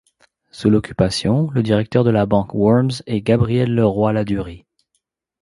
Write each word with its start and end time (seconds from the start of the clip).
Sous 0.49 0.71
l'occupation, 0.71 1.51
le 1.51 1.61
directeur 1.61 2.03
de 2.03 2.09
la 2.09 2.25
banque 2.25 2.55
Worms 2.55 3.03
est 3.05 3.21
Gabriel 3.21 3.75
Le 3.75 3.85
Roy 3.85 4.13
Ladurie. 4.13 4.65